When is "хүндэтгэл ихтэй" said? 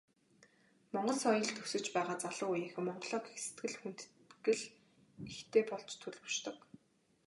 3.79-5.63